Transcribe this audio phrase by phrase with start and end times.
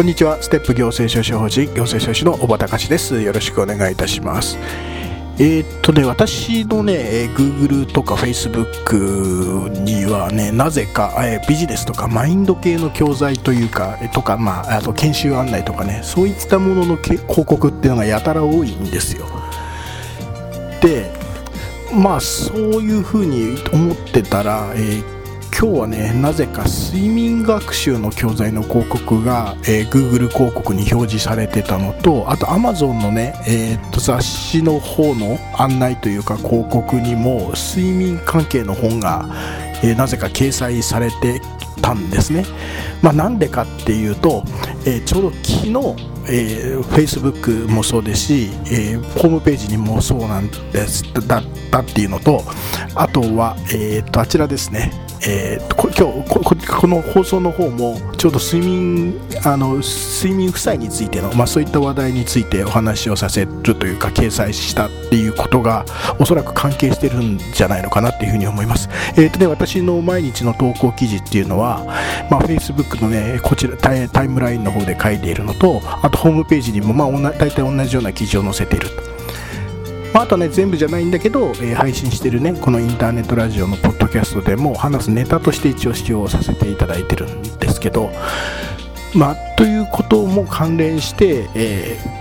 [0.00, 0.42] こんにちは。
[0.42, 3.20] ステップ行政書士法人行政書士の小畑隆です。
[3.20, 4.56] よろしくお願いいたします。
[5.38, 19.26] えー、っとね私のね Google とか Facebook にはねなぜか、えー、ビジネスとかマインド系の教材というかとかまああと研修案内とかねそういったものの広告っていうのがやたら多いんですよ。
[20.80, 21.12] で
[21.92, 25.19] まあそういうふうに思ってたら、えー
[25.58, 39.28] 今日はねなぜか睡眠学習の教材の広告が、えー、Google 広告に表示されてたのとあと Amazon のね、えー、と雑誌の方の案内というか広告にも睡眠関係の本が、
[39.82, 41.40] えー、なぜか掲載されて
[41.82, 42.44] たんですね。
[43.02, 44.42] まあ、なんでかっていうと、
[44.84, 52.44] えー、ちょうど昨日えー、Facebook もそうですし、えー、ホームページにもそうなんですだったっていうのと
[52.94, 65.84] あとは、えー、とあちらですねえー、こ今日この放送の方もちょうど睡眠あの睡眠負債についての、まあ、そういった話題についてお話をさせるというか掲載したっていうことが
[66.18, 71.84] おそらく関係してるんじゃないのかなっていうふうに思います、えーとね、私の毎日の投稿記事っていうのは、
[72.30, 79.19] まあ、Facebook のねこちらタイタイムラインの方で書いているのとあとホームページにも、まあ、大体同じような記事を載せていると。
[80.12, 88.10] まあ、あとね全部じゃないんだけど、えー、配信してるねこのインターネットラジオのポッドキャストでも話すネタとして一応使用させていただいてるんですけど
[89.14, 92.20] まあということも関連して、えー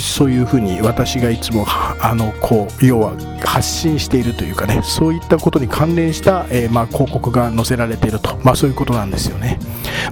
[0.00, 9.58] そういうふうに私がいつもあのこう要は発信しているというかねそういったことに関連した、えー、まあ、広告が載せられていると、まあ、そういうことなんですよね、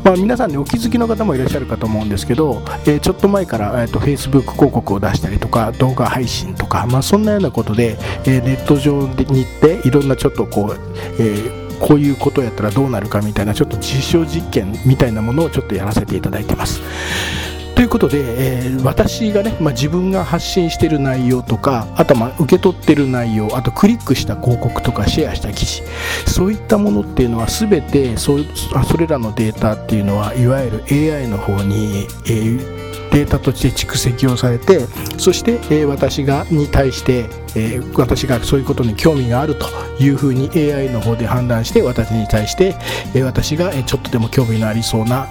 [0.03, 10.77] まあ、皆さんにお気づきの方もいらっしゃるかと思うんですけど、えー、ちょっと前から、えーと、Facebook 広告を出したりとか動画配信とか、まあ、そんなようなことで、えネット上に行っていろんなちょっとこう、
[11.21, 16.81] えこういうことやったらどうなるかみたいなちょっと実証実験みたいなものをちょっとやらせていただいてます。
[17.75, 18.21] ということで、
[18.59, 25.83] えー、私がね、まあ、自分が発信している内容とかあとまあ受け取っている内容あとクリックした広告とかシェアした記事
[26.27, 28.39] そういったものっていうのは全てそ
[28.89, 32.74] それらのデータっていうのはいわゆる AI の方に、えー
[33.15, 34.81] データとして蓄積をされて
[35.19, 39.69] そして、え、私がに対して、え、私がそういうことに興味があると
[40.01, 42.75] いうふうに AI の方で判断して私に対して、
[43.15, 45.29] え、私がちょっとでも興味のありそうな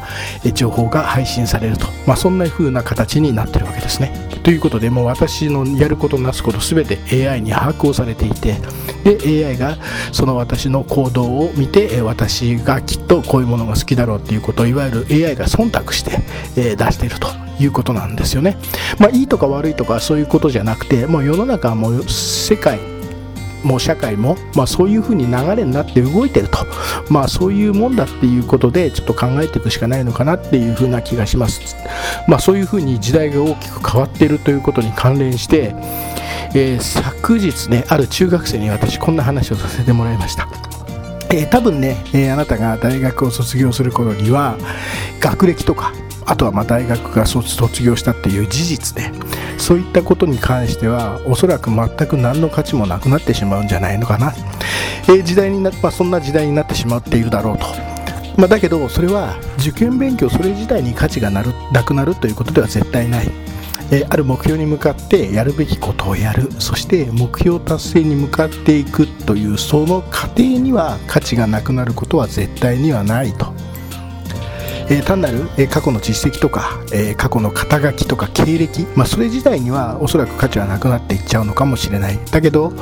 [0.53, 4.13] 情報が配信されると、まあ、そんなふうな形になってるわけですね。
[4.43, 8.57] ということでもう私のやることなすこと全て AI に把握をされていて
[9.05, 9.77] で AI が
[10.11, 16.19] その私の行動を見て私がきっとこういうものが好きだろうっていうことをいわゆる AI が忖度して、
[16.55, 18.57] 出しているということなんですよね。
[18.99, 22.79] まあ、いいとか悪いとかそういうことじゃなくて、もう世の中はもう世界、
[23.63, 26.59] もう社会も、まあ、そういうふうに流れになって動いてると、
[27.09, 31.61] まあ、そういうもんだっていうことでちょっと考えていくしかないのかなっていうふうな気がします。
[32.27, 35.73] まあ、そういうふうに時代が大きく変わっているということに関連して、
[36.55, 40.47] えー、昨日ね、ある中学生に私こんな話をさせてもらいました。
[41.31, 44.55] えー、多分ね、えー、あなたが大学を卒業する頃には
[45.19, 45.91] 学歴とか
[46.25, 49.11] あとはま大学が卒業したっていう事実で
[49.57, 54.33] そういったことに関してはおそらく全く何の価値もなくなってしまうんじゃないのかな、
[55.07, 57.65] えー、時代にな、まあ、そんな時代になってしまっているだろうと、
[58.37, 63.31] まあ、だけどそれは受験勉強それ自体に価値がなるなくなるということでは絶対ない。
[63.91, 66.49] えある目標に向かってやるべきことをやる。
[66.59, 73.53] そして目標達成に向かっていくというその過程には価値がなくなることは絶対にはないと。
[74.89, 82.19] えー、単なる、え、過去の実績とか、え、過去の肩書きとか経歴、まあ、それ自体にはおそらく価値はなくなっていっちゃうのかもしれない。
[82.31, 82.73] だけど、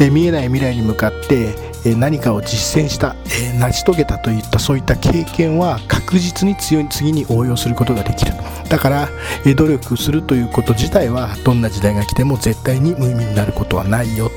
[0.00, 1.54] え見えない未来に向かって、
[1.84, 8.32] え何かを実践した、え成し遂げたといったそういった経験は確実に強い次に応用することができる。
[8.68, 9.08] だから、
[9.44, 14.30] え努力するということ自体はどんな時代が来ても絶対に無意味になることはないよ。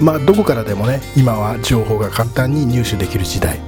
[0.00, 3.60] まあ、どこからでもね今は情報が簡単に入手できる時代、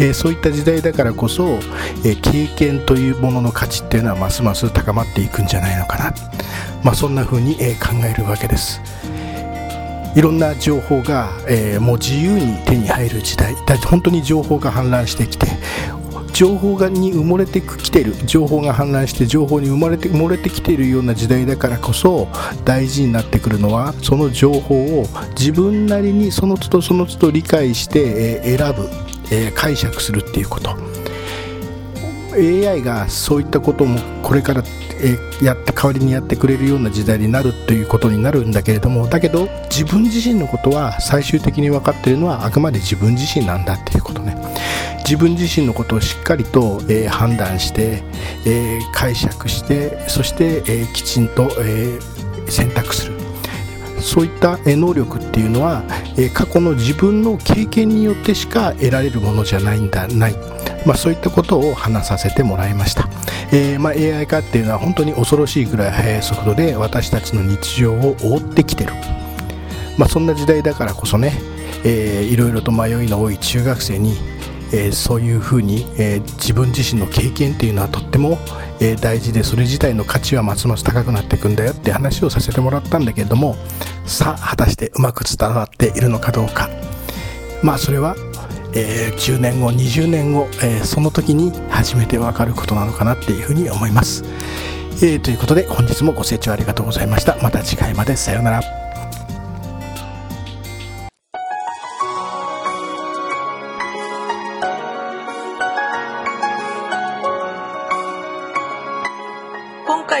[0.00, 1.44] えー、そういった時代だからこそ、
[2.04, 6.14] えー、経験というものの価値っていうのはますます高まっていくんじゃないのかな、
[6.82, 8.80] まあ、そんな風に、え考えるわけです。
[10.14, 13.54] いろんな情報が、えもう自由に手に入る時代。
[13.86, 15.46] 本当に情報が氾濫してきて
[16.36, 18.14] 情報がに埋もれてきてる。
[18.26, 22.28] 情報が氾濫して情報に生まれて埋もれてきているような時代だからこそ
[22.62, 28.86] 大事になってくるのはその情報を自分なりにその都度その都度理解して、え選ぶ、
[29.30, 30.76] え解釈するっていうこと。
[32.34, 34.62] AI がそういったこともこれから
[35.00, 44.36] えやって代わりにやってくれるような時代になるということになるんだけれどもだけど自分自身のことは最終的に分かっているのはあくまで自分自身なんだっていうことね。
[45.06, 48.02] 自分自身のことをしっかりと、えー、判断して、
[48.44, 51.98] えー、解釈してそして、えー、きちんと、え
[52.48, 53.14] 選択する。
[54.00, 55.82] そういった能力っていうのは、
[56.16, 60.34] え過去の自分の経験によってしか得られるものじゃないんだない、
[60.84, 63.08] まあ、そういったことを話させてもらいました、
[63.52, 68.92] えー、まあ、AI 化っていうのは本当に恐ろしいぐらい速い速度で私たちの日常を覆ってきてる、
[69.98, 71.32] まあ、そんな時代だからこそね、
[71.84, 74.35] えー、いろいろと迷いの多い中学生に
[74.72, 78.38] えー、そういうふうに、えー、自分自身の経験っていうのはとっても、
[78.80, 83.56] えー、大事でそれ自体の価値はますます高くなっていくんだよって話をさせてもらったんだけれども
[84.04, 86.68] さあ果たしてうまく伝わっているのかどうか。
[87.62, 88.14] まあそれは、
[88.74, 94.24] え10年後20年後、えその時に初めてわかることなのかなっていうふうに思います、
[95.02, 97.38] えということで本日もご清聴ありがとうございました。
[97.42, 98.14] また次回まで。
[98.14, 98.85] さようなら。